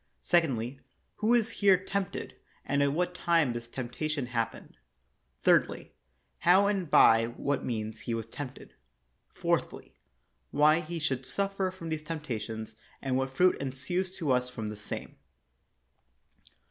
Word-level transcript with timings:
Secondly, 0.23 0.79
who 1.17 1.35
is 1.35 1.51
here 1.61 1.77
tempted, 1.77 2.35
and 2.65 2.81
at 2.81 2.91
what 2.91 3.13
time 3.13 3.53
this 3.53 3.67
temptation 3.67 4.25
happened. 4.25 4.77
Thirdly, 5.43 5.91
how 6.39 6.65
and 6.65 6.89
by 6.89 7.27
what 7.27 7.63
means 7.63 7.99
he 7.99 8.15
was 8.15 8.25
tempted. 8.25 8.73
Fourthly, 9.31 9.93
why 10.49 10.79
he 10.79 10.97
should 10.97 11.23
suffer 11.23 11.71
these 11.83 12.01
temptations, 12.01 12.75
and 12.99 13.15
what 13.15 13.37
fruit 13.37 13.55
ensues 13.61 14.09
to 14.17 14.31
us 14.31 14.49
from 14.49 14.69
the 14.69 14.75
same. 14.75 15.17